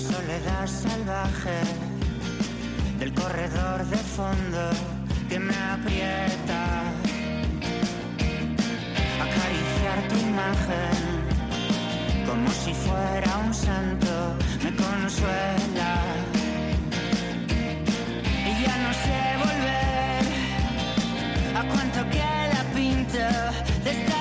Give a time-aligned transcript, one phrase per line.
[0.00, 1.60] soledad salvaje
[2.98, 4.70] del corredor de fondo
[5.28, 6.62] que me aprieta.
[9.26, 10.96] Acariciar tu imagen
[12.26, 14.12] como si fuera un santo
[14.64, 15.92] me consuela.
[18.48, 20.22] Y ya no sé volver
[21.58, 22.18] a cuánto que
[22.54, 23.26] la pinto
[23.84, 24.19] de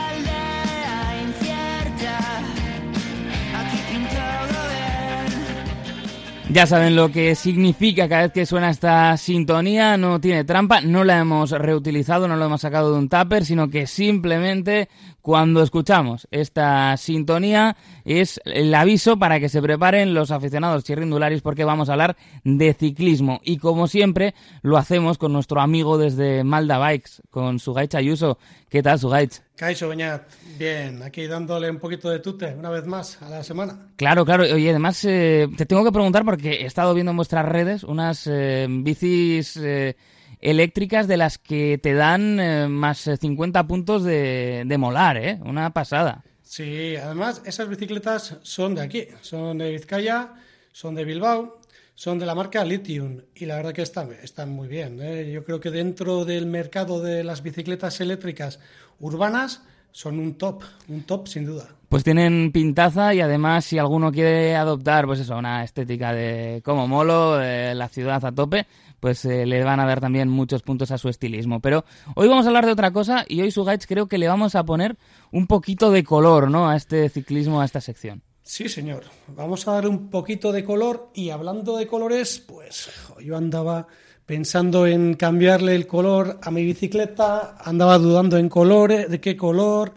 [6.52, 11.04] Ya saben lo que significa cada vez que suena esta sintonía, no tiene trampa, no
[11.04, 14.90] la hemos reutilizado, no lo hemos sacado de un tupper, sino que simplemente
[15.22, 21.66] cuando escuchamos esta sintonía es el aviso para que se preparen los aficionados chirrindularis porque
[21.66, 26.80] vamos a hablar de ciclismo y como siempre lo hacemos con nuestro amigo desde Malda
[26.80, 28.40] Bikes, con Sugaich Ayuso.
[28.70, 29.42] ¿Qué tal Sugaich?
[29.56, 30.24] Caixo Beñat,
[30.58, 33.90] bien, aquí dándole un poquito de tute una vez más a la semana.
[33.98, 34.44] Claro, claro.
[34.44, 38.28] Oye, además eh, te tengo que preguntar porque he estado viendo en vuestras redes unas
[38.28, 39.96] eh, bicis eh,
[40.40, 45.40] eléctricas de las que te dan eh, más eh, 50 puntos de, de molar, ¿eh?
[45.44, 46.24] Una pasada.
[46.42, 50.34] Sí, además esas bicicletas son de aquí, son de Vizcaya,
[50.72, 51.60] son de Bilbao,
[51.94, 54.98] son de la marca Lithium y la verdad que están, están muy bien.
[55.32, 58.60] Yo creo que dentro del mercado de las bicicletas eléctricas
[59.00, 61.68] urbanas son un top, un top sin duda.
[61.90, 66.88] Pues tienen pintaza y además si alguno quiere adoptar, pues eso, una estética de como
[66.88, 68.68] molo, de la ciudad a tope,
[69.00, 71.62] pues eh, le van a dar también muchos puntos a su estilismo.
[71.62, 74.56] Pero hoy vamos a hablar de otra cosa y hoy Sugaich creo que le vamos
[74.56, 74.98] a poner
[75.32, 76.70] un poquito de color, ¿no?
[76.70, 78.22] A este ciclismo, a esta sección.
[78.44, 79.04] Sí, señor.
[79.28, 83.88] Vamos a dar un poquito de color y hablando de colores, pues jo, yo andaba
[84.30, 89.92] pensando en cambiarle el color a mi bicicleta, andaba dudando en colores, de qué color,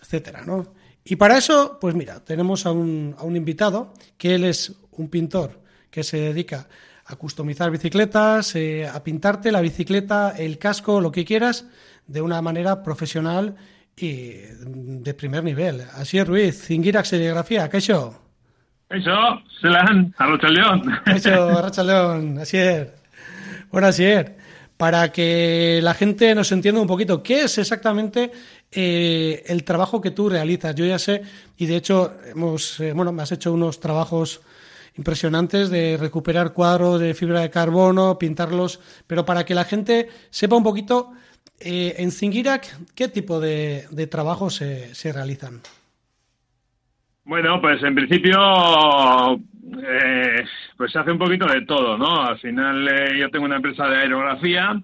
[0.00, 0.74] etcétera, ¿no?
[1.04, 5.08] Y para eso, pues mira, tenemos a un, a un invitado, que él es un
[5.08, 6.68] pintor que se dedica
[7.04, 11.68] a customizar bicicletas, eh, a pintarte la bicicleta, el casco, lo que quieras,
[12.06, 13.56] de una manera profesional
[13.96, 14.34] y
[14.66, 15.80] de primer nivel.
[15.96, 18.12] Así es, Ruiz, Zingirak Serigrafía, ¿qué Eso,
[19.60, 20.96] Selan, Arrochaldeón.
[21.06, 23.03] Eso, Arrachaldeón, así es.
[23.74, 24.30] Bueno, así es.
[24.76, 28.30] Para que la gente nos entienda un poquito, ¿qué es exactamente
[28.70, 30.76] eh, el trabajo que tú realizas?
[30.76, 31.22] Yo ya sé,
[31.56, 34.42] y de hecho, hemos, eh, bueno, me has hecho unos trabajos
[34.96, 40.54] impresionantes de recuperar cuadros de fibra de carbono, pintarlos, pero para que la gente sepa
[40.54, 41.10] un poquito
[41.58, 45.62] eh, en Zingirak, ¿qué tipo de, de trabajos se, se realizan?
[47.24, 48.38] Bueno, pues en principio,
[49.82, 50.44] eh,
[50.76, 52.22] pues se hace un poquito de todo, ¿no?
[52.22, 54.80] Al final eh, yo tengo una empresa de aerografía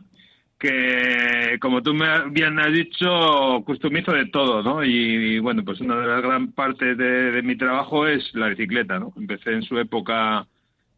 [0.58, 4.84] que, como tú me bien has dicho, customizo de todo, ¿no?
[4.84, 8.98] Y, bueno, pues una de las gran partes de, de, mi trabajo es la bicicleta,
[8.98, 9.12] ¿no?
[9.16, 10.46] Empecé en su época,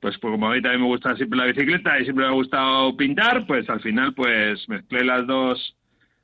[0.00, 2.34] pues, pues como a mí también me gusta siempre la bicicleta y siempre me ha
[2.34, 5.76] gustado pintar, pues al final pues mezclé las dos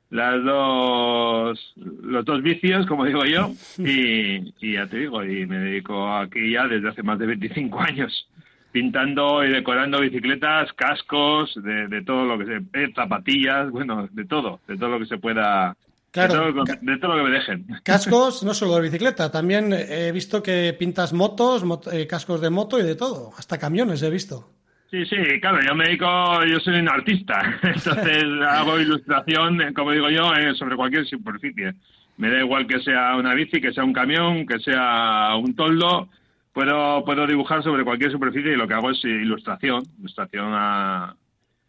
[0.09, 5.59] las dos los dos vicios como digo yo y, y, ya te digo y me
[5.59, 8.27] dedico aquí ya desde hace más de 25 años
[8.71, 14.25] pintando y decorando bicicletas cascos de, de todo lo que se eh, zapatillas bueno de
[14.25, 15.75] todo de todo lo que se pueda
[16.11, 17.67] Claro, de, todo, de todo lo que me dejen.
[17.83, 22.49] Cascos, no solo de bicicleta, también he visto que pintas motos, mot eh, cascos de
[22.49, 24.49] moto y de todo, hasta camiones he visto.
[24.91, 30.09] Sí, sí, claro, yo me dedico, yo soy un artista, entonces hago ilustración, como digo
[30.09, 31.73] yo, sobre cualquier superficie.
[32.17, 36.09] Me da igual que sea una bici, que sea un camión, que sea un toldo,
[36.53, 41.15] puedo, puedo dibujar sobre cualquier superficie y lo que hago es ilustración, ilustración a,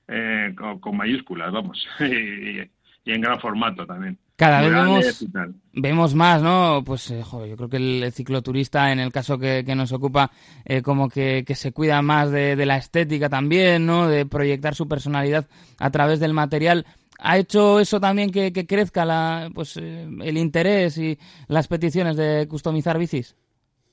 [0.09, 4.19] eh, con, con, mayúsculas, vamos, y, y, en gran formato también.
[4.41, 5.27] Cada vez vemos,
[5.75, 6.83] vemos más, ¿no?
[6.83, 10.31] Pues eh, joder, yo creo que el cicloturista, en el caso que, que nos ocupa,
[10.65, 14.09] eh, como que, que, se cuida más de, de, la estética también, ¿no?
[14.09, 15.47] De proyectar su personalidad
[15.79, 16.87] a través del material.
[17.19, 22.17] ¿Ha hecho eso también que, que crezca la, pues, eh, el interés y las peticiones
[22.17, 23.37] de customizar bicis?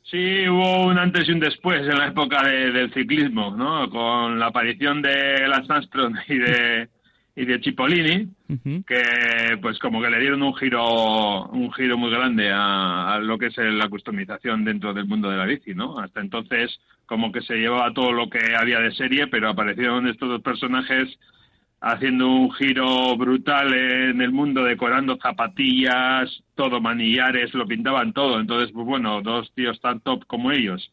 [0.04, 3.90] Sí, hubo un antes y un después en la época de, del ciclismo, ¿no?
[3.90, 6.88] Con la aparición de Lance Armstrong y de
[7.38, 8.84] y de Cipollini, uh -huh.
[8.84, 13.38] que pues como que le dieron un giro un giro muy grande a, a, lo
[13.38, 16.00] que es la customización dentro del mundo de la bici, ¿no?
[16.00, 20.30] Hasta entonces como que se llevaba todo lo que había de serie, pero aparecieron estos
[20.30, 21.16] dos personajes
[21.80, 28.40] haciendo un giro brutal en el mundo, decorando zapatillas, todo, manillares, lo pintaban todo.
[28.40, 30.92] Entonces, pues bueno, dos tíos tan top como ellos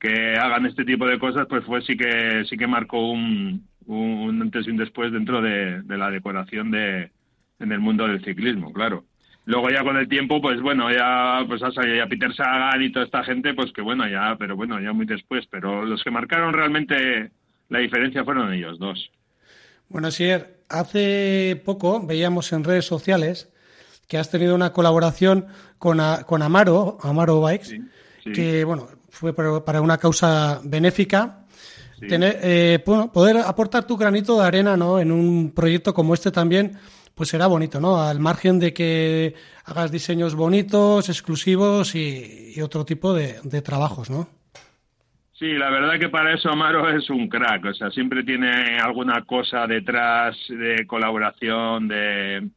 [0.00, 4.40] que hagan este tipo de cosas, pues fue sí que sí que marcó un, un
[4.42, 7.10] antes y un después dentro de, de la decoración de,
[7.58, 9.04] en el mundo del ciclismo, claro.
[9.46, 12.90] Luego ya con el tiempo, pues bueno, ya pues ha salido ya Peter Sagan y
[12.90, 15.46] toda esta gente, pues que bueno, ya, pero bueno, ya muy después.
[15.48, 17.30] Pero los que marcaron realmente
[17.68, 19.08] la diferencia fueron ellos dos.
[19.88, 23.52] Bueno, Sier, hace poco veíamos en redes sociales
[24.08, 25.46] que has tenido una colaboración
[25.78, 27.80] con, con Amaro, Amaro Bikes,
[28.34, 31.45] que bueno, fue para una causa benéfica.
[32.00, 35.00] Tener, eh, bueno, poder aportar tu granito de arena ¿no?
[35.00, 36.72] en un proyecto como este también,
[37.14, 38.00] pues será bonito, ¿no?
[38.00, 39.34] Al margen de que
[39.64, 44.28] hagas diseños bonitos, exclusivos y, otro tipo de, de trabajos, ¿no?
[45.38, 49.22] Sí, la verdad que para eso Amaro es un crack, o sea, siempre tiene alguna
[49.26, 52.48] cosa detrás de colaboración, de,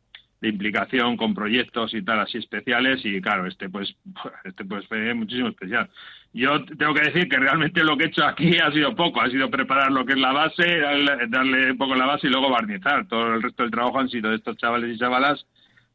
[0.42, 3.94] implicación con proyectos y tal así especiales y claro, este pues
[4.46, 5.90] este pues fue muchísimo especial.
[6.32, 9.30] Yo tengo que decir que realmente lo que he hecho aquí ha sido poco, ha
[9.30, 10.80] sido preparar lo que es la base,
[11.28, 13.08] darle, un poco la base y luego barnizar.
[13.08, 15.46] Todo el resto del trabajo han sido de estos chavales y chavalas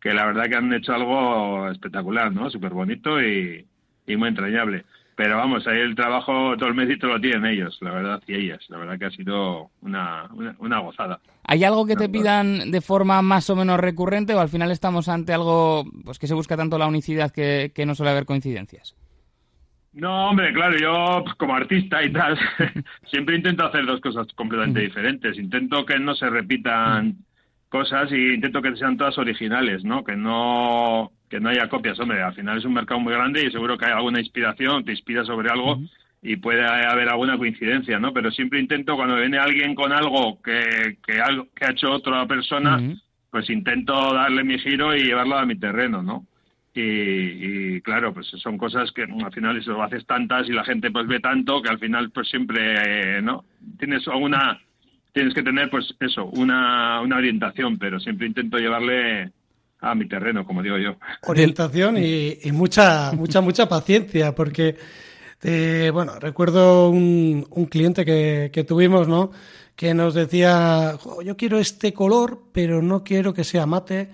[0.00, 2.50] que la verdad que han hecho algo espectacular, ¿no?
[2.50, 3.66] Súper bonito y
[4.06, 4.84] muy entrañable.
[5.16, 8.64] Pero vamos, ahí el trabajo, todo el mérito lo tienen ellos, la verdad, y ellas.
[8.69, 10.28] La verdad que ha sido una,
[10.58, 11.20] una, gozada.
[11.44, 15.08] ¿Hay algo que te pidan de forma más o menos recurrente o al final estamos
[15.08, 18.96] ante algo pues que se busca tanto la unicidad que, no suele haber coincidencias?
[19.94, 22.37] No, hombre, claro, yo pues, como artista y tal,
[23.06, 25.38] siempre intento hacer dos cosas completamente diferentes.
[25.38, 27.17] Intento que no se repitan
[27.69, 30.05] cosas y intento que sean todas originales, ¿no?
[30.05, 33.50] Que no que no haya copias, hombre, al final es un mercado muy grande y
[33.50, 35.81] seguro que hay alguna inspiración, te inspira sobre algo
[36.23, 38.12] y puede haber alguna coincidencia, ¿no?
[38.12, 42.25] Pero siempre intento cuando viene alguien con algo que, que, algo, que ha hecho otra
[42.26, 42.81] persona,
[43.31, 46.25] pues intento darle mi giro y llevarlo a mi terreno, ¿no?
[46.76, 51.06] Y, claro, pues son cosas que al final eso haces tantas y la gente pues
[51.06, 53.44] ve tanto que al final pues siempre, ¿no?
[53.78, 54.60] Tienes alguna,
[55.12, 59.30] tienes que tener pues eso, una, una orientación, pero siempre intento llevarle
[59.80, 60.96] a mi terreno, como digo yo.
[61.22, 64.76] Orientación y, mucha, mucha, mucha paciencia, porque,
[65.44, 69.30] eh, bueno, recuerdo un, un cliente que, que, tuvimos, ¿no?
[69.76, 70.94] Que nos decía,
[71.24, 74.10] yo quiero este color, pero no quiero que sea mate,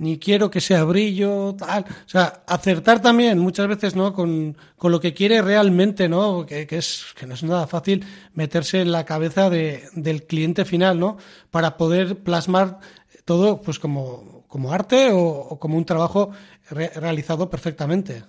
[0.00, 1.84] ni quiero que sea brillo, tal.
[1.84, 4.14] O sea, acertar también muchas veces, ¿no?
[4.14, 6.46] Con, con lo que quiere realmente, ¿no?
[6.46, 10.64] Que, que, es, que no es nada fácil meterse en la cabeza de, del cliente
[10.64, 11.18] final, ¿no?
[11.50, 12.80] Para poder plasmar
[13.26, 16.30] todo, pues como, como arte o, como un trabajo
[16.70, 18.24] realizado perfectamente.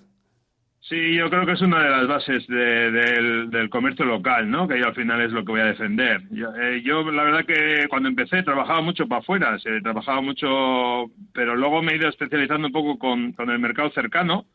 [0.88, 4.66] Sí, yo creo que es una de las bases del, comercio local, ¿no?
[4.66, 6.22] Que yo al final es lo que voy a defender.
[6.32, 11.82] Eh, yo, la verdad que cuando empecé trabajaba mucho para afuera, trabajaba mucho, pero luego
[11.82, 14.46] me he ido especializando un poco con, el mercado cercano,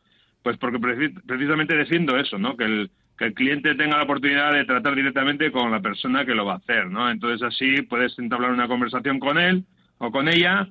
[0.42, 2.58] pues porque precisamente defiendo eso, ¿no?
[2.58, 6.34] Que el, que el cliente tenga la oportunidad de tratar directamente con la persona que
[6.34, 7.10] lo va a hacer, ¿no?
[7.10, 9.64] Entonces así puedes entablar una conversación con él
[9.96, 10.68] o con ella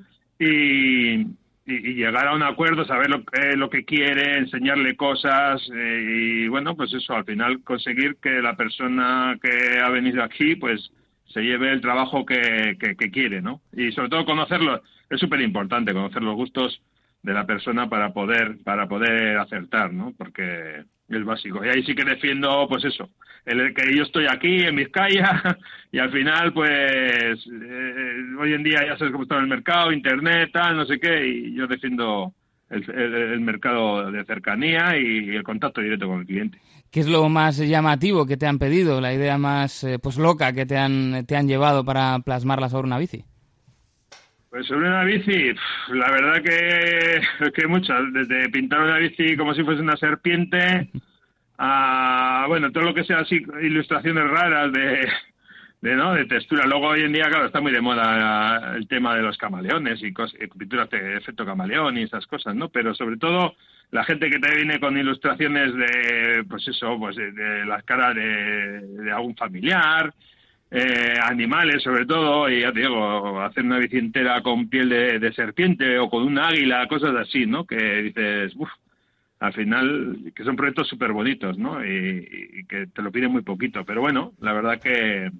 [1.68, 3.24] y, llegar a un acuerdo, saber lo,
[3.56, 8.56] lo que quiere, enseñarle cosas eh, y bueno, pues eso, al final conseguir que la
[8.56, 10.92] persona que ha venido aquí pues
[11.26, 13.62] se lleve el trabajo que, que, quiere, ¿no?
[13.74, 16.82] Y sobre todo conocerlo, es súper importante conocer los gustos
[17.22, 20.14] de la persona para poder para poder acertar, ¿no?
[20.18, 21.66] Porque es básico.
[21.66, 23.10] Y ahí sí que defiendo, pues eso,
[23.48, 25.58] el que yo estoy aquí en Vizcaya
[25.92, 30.50] y al final, pues, eh, hoy en día ya sabes cómo está el mercado, internet,
[30.52, 32.34] tal, no sé qué, y yo defiendo
[32.70, 36.60] el, mercado de cercanía y el contacto directo con el cliente.
[36.92, 40.52] ¿Qué es lo más llamativo que te han pedido, la idea más eh, pues loca
[40.52, 43.24] que te han, te han llevado para plasmarla sobre una bici?
[44.50, 45.54] Pues sobre una bici,
[45.94, 50.90] la verdad que, que muchas, desde pintar una bici como si fuese una serpiente
[51.58, 55.08] a, bueno, todo lo que sea así, ilustraciones raras de,
[55.82, 56.14] de, ¿no?
[56.14, 56.66] de textura.
[56.66, 60.12] Luego hoy en día, claro, está muy de moda el tema de los camaleones y,
[60.58, 62.70] pinturas de efecto camaleón y esas cosas, ¿no?
[62.70, 63.56] Pero sobre todo
[63.92, 68.82] la gente que te viene con ilustraciones de, pues eso, pues de, las caras de,
[68.82, 70.14] de algún familiar,
[70.70, 75.34] eh, animales sobre todo, y ya te digo, hacer una bici entera con piel de,
[75.34, 77.66] serpiente o con un águila, cosas así, ¿no?
[77.66, 78.70] Que dices, uff,
[79.40, 81.84] al final, que son proyectos súper bonitos, ¿no?
[81.86, 85.32] Y, que te lo piden muy poquito, pero bueno, la verdad que,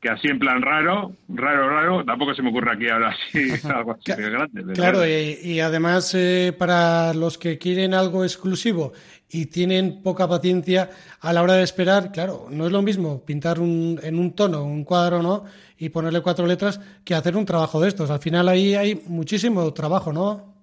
[0.00, 3.92] que así en plan raro, raro, raro, tampoco se me ocurre aquí ahora así algo
[3.92, 4.72] así grande.
[4.72, 8.92] Claro, y, además eh, para los que quieren algo exclusivo
[9.28, 13.60] y tienen poca paciencia a la hora de esperar, claro, no es lo mismo pintar
[13.60, 15.44] un, en un tono, un cuadro, ¿no?
[15.76, 18.10] Y ponerle cuatro letras que hacer un trabajo de estos.
[18.10, 20.57] Al final ahí hay muchísimo trabajo, ¿no?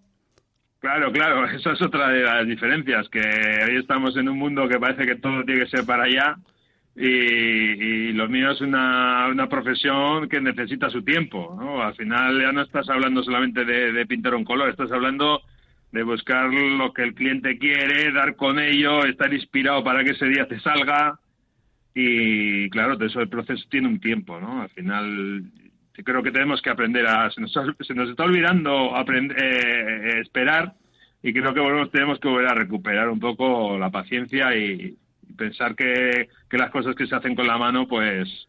[0.86, 4.80] Claro, claro, esa es otra de las diferencias, que hoy estamos en un mundo que
[4.80, 6.38] parece que todo tiene que ser para allá
[6.96, 11.82] y, lo mío es una, una profesión que necesita su tiempo, ¿no?
[11.82, 15.42] Al final ya no estás hablando solamente de, de pintar un color, estás hablando
[15.92, 20.27] de buscar lo que el cliente quiere, dar con ello, estar inspirado para que ese
[20.27, 21.20] día te salga.
[21.96, 24.62] Y claro, eso el proceso tiene un tiempo, ¿no?
[24.62, 25.46] Al final
[26.04, 27.30] creo que tenemos que aprender a...
[27.32, 30.74] Se nos, se nos está olvidando aprender, eh, esperar
[31.22, 34.96] y creo que volvemos, tenemos que volver a recuperar un poco la paciencia y,
[35.36, 38.48] pensar que, que, las cosas que se hacen con la mano, pues,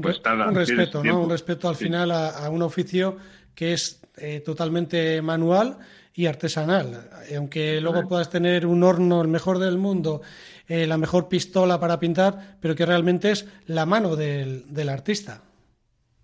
[0.00, 0.50] pues tardan.
[0.50, 1.22] Un respeto, ¿no?
[1.22, 3.16] Un respeto al final a, un oficio
[3.54, 5.78] que es eh, totalmente manual
[6.14, 7.10] y artesanal.
[7.36, 10.22] Aunque luego puedas tener un horno el mejor del mundo,
[10.68, 15.42] eh, la mejor pistola para pintar, pero que realmente es la mano del, del artista.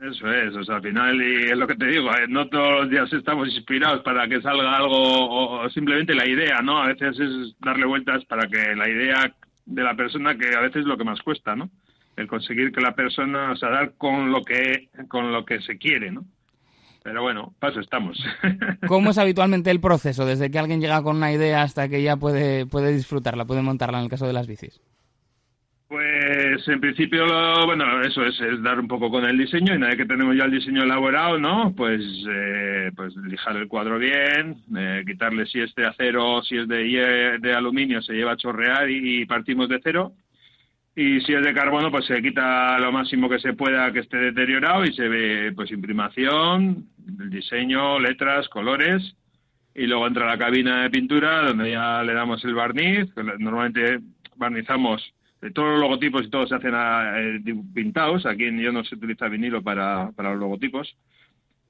[0.01, 2.83] Eso es, o sea, al final, y es lo que te digo, eh, no todos
[2.83, 6.81] los días estamos inspirados para que salga algo, o simplemente la idea, ¿no?
[6.81, 9.35] A veces es darle vueltas para que la idea
[9.67, 11.69] de la persona, que a veces es lo que más cuesta, ¿no?
[12.17, 15.79] El conseguir que la persona, o sea, dar con lo que, con lo que se
[15.79, 16.25] quiere, ¿no?
[17.03, 18.23] Pero bueno, paso estamos.
[18.87, 22.17] ¿Cómo es habitualmente el proceso, desde que alguien llega con una idea hasta que ya
[22.17, 24.81] puede, puede disfrutarla, puede montarla en el caso de las bicis?
[25.89, 27.25] Pues en principio,
[27.65, 30.45] bueno, eso es, es, dar un poco con el diseño y una que tenemos ya
[30.45, 31.73] el diseño elaborado, ¿no?
[31.75, 36.69] Pues, eh, pues lijar el cuadro bien, eh, quitarle si es de acero, si es
[36.69, 40.13] de, de aluminio, se lleva a chorrear y, partimos de cero.
[40.95, 44.19] Y si es de carbono, pues se quita lo máximo que se pueda que esté
[44.19, 46.87] deteriorado y se ve pues imprimación,
[47.19, 49.15] el diseño, letras, colores.
[49.75, 53.09] Y luego entra la cabina de pintura donde ya le damos el barniz.
[53.39, 54.01] Normalmente
[54.37, 55.15] barnizamos
[55.55, 58.27] todos los logotipos y todo se hacen eh, pintados.
[58.27, 60.97] Aquí yo no se utiliza vinilo para, para los logotipos.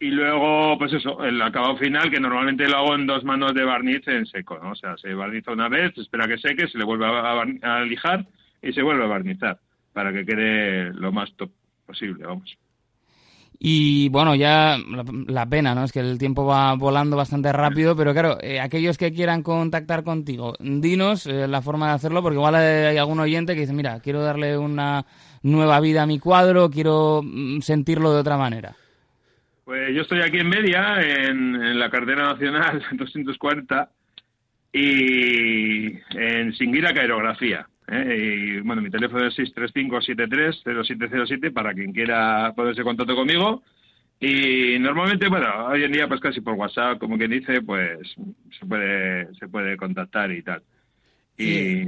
[0.01, 3.65] Y luego, pues eso, el acabado final, que normalmente lo hago en dos manos de
[3.65, 4.71] barniz en seco, ¿no?
[4.71, 7.83] O sea, se barniza una vez, se espera que seque, se le vuelve a, a
[7.83, 8.25] lijar
[8.63, 9.59] y se vuelve a barnizar
[9.93, 11.51] para que quede lo más top
[11.85, 12.57] posible, vamos.
[13.61, 14.77] Y bueno, ya
[15.27, 15.83] la, pena, ¿no?
[15.83, 20.05] Es que el tiempo va volando bastante rápido, pero claro, eh, aquellos que quieran contactar
[20.05, 23.99] contigo, dinos eh, la forma de hacerlo, porque igual hay algún oyente que dice, mira,
[23.99, 25.05] quiero darle una
[25.43, 28.77] nueva vida a mi cuadro, quiero mm, sentirlo de otra manera.
[29.65, 33.91] Pues yo estoy aquí en Media, en, la cartera nacional 240,
[34.73, 37.67] y en Singuira Aerografía.
[37.91, 38.17] ¿Eh?
[38.19, 43.63] Y bueno, mi teléfono es 635-730707 para quien quiera ponerse en contacto conmigo.
[44.21, 48.01] Y normalmente, bueno, hoy en día pues casi por WhatsApp, como quien dice, pues
[48.59, 50.63] se puede, se puede contactar y tal.
[51.37, 51.85] Y,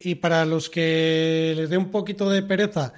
[0.00, 2.92] y, para los que les dé un poquito de pereza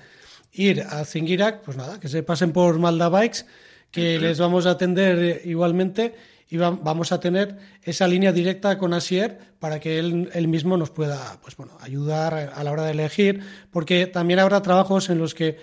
[0.53, 3.47] ir a Zingirak, pues nada, que se pasen por Malda Bikes,
[3.91, 6.15] que les vamos a atender igualmente
[6.49, 10.91] y vamos a tener esa línea directa con Asier para que él, él, mismo nos
[10.91, 13.41] pueda pues bueno, ayudar a la hora de elegir,
[13.73, 15.57] porque también habrá trabajos en los que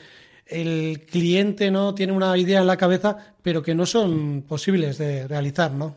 [0.46, 5.28] el cliente no tiene una idea en la cabeza, pero que no son posibles de
[5.28, 5.96] realizar, ¿no?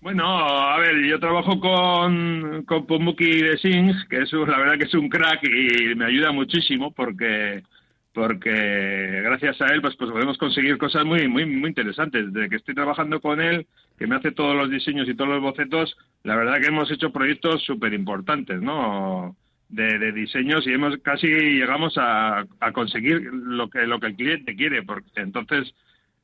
[0.00, 4.86] Bueno, a ver, yo trabajo con, con Pumuki de Sings, que es la verdad que
[4.86, 7.62] es un crack y me ayuda muchísimo porque
[8.12, 12.32] porque gracias a él pues, pues podemos conseguir cosas muy muy muy interesantes.
[12.32, 13.66] Desde que estoy trabajando con él,
[14.00, 17.12] que me hace todos los diseños y todos los bocetos, la verdad que hemos hecho
[17.12, 19.36] proyectos súper importantes, ¿no?
[19.68, 24.82] De, diseños y hemos casi llegamos a, conseguir lo que lo que el cliente quiere,
[24.82, 25.74] porque entonces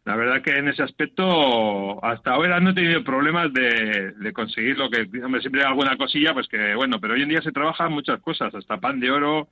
[0.06, 4.78] la verdad que en ese aspecto hasta ahora no he tenido problemas de, de conseguir
[4.78, 7.52] lo que hombre, siempre hay alguna cosilla, pues que bueno, pero hoy en día se
[7.52, 9.48] trabajan muchas cosas, hasta pan de oro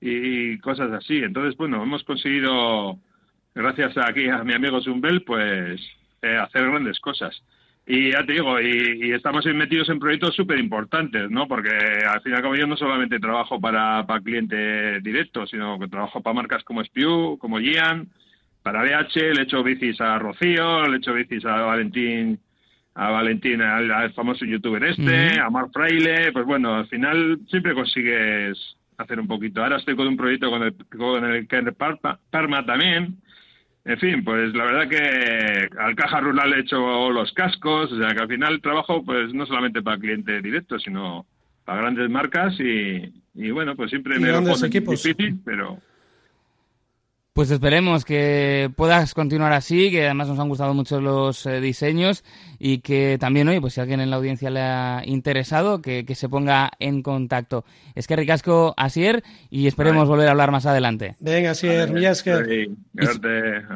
[0.00, 1.18] y cosas así.
[1.18, 2.98] Entonces, bueno, hemos conseguido,
[3.54, 5.80] gracias a aquí a mi amigo Zumbel, pues
[6.22, 7.42] eh, hacer grandes cosas.
[7.88, 11.46] Y ya te digo, y, estamos metidos en proyectos súper importantes, ¿no?
[11.46, 16.20] Porque al final, como yo no solamente trabajo para, para cliente directo, sino que trabajo
[16.20, 18.08] para marcas como Spew, como Gian,
[18.64, 22.40] para BH, le echo bicis a Rocío, le echo bicis a Valentín,
[22.94, 28.58] a Valentín, al, famoso youtuber este, a Mark Fraile, pues bueno, al final siempre consigues
[28.98, 29.62] hacer un poquito.
[29.62, 33.18] Ahora estoy con un proyecto con el, con el Parma, Parma también.
[33.86, 38.12] En fin, pues la verdad que al caja rural he hecho los cascos, o sea
[38.14, 41.24] que al final trabajo pues no solamente para cliente directo, sino
[41.64, 45.78] para grandes marcas y, y bueno, pues siempre me lo pone difícil, pero
[47.36, 52.24] pues esperemos que puedas continuar así, que además nos han gustado mucho los eh, diseños
[52.58, 56.30] y que también hoy, pues si alguien en la audiencia le ha interesado, que, se
[56.30, 57.66] ponga en contacto.
[57.94, 61.14] Es que ricasco Asier y esperemos volver a hablar más adelante.
[61.20, 62.70] Venga, Asier, mira es que...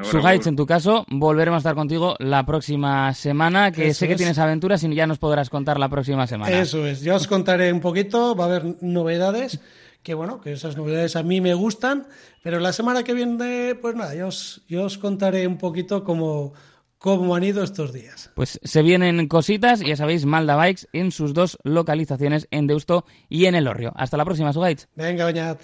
[0.04, 4.38] Suhaich, en tu caso, volveremos a estar contigo la próxima semana, que sé que tienes
[4.38, 6.58] aventuras y ya nos podrás contar la próxima semana.
[6.58, 9.60] Eso es, ya os contaré un poquito, va a haber novedades
[10.02, 12.06] que bueno, que esas novedades a mí me gustan,
[12.42, 16.54] pero la semana que viene, pues nada, yo os, yo os contaré un poquito cómo,
[16.98, 18.30] cómo han ido estos días.
[18.34, 23.46] Pues se vienen cositas, ya sabéis, Malda Bikes en sus dos localizaciones, en Deusto y
[23.46, 23.92] en El Orrio.
[23.96, 24.86] Hasta la próxima, Sugaich.
[24.94, 25.60] Venga, Beñat.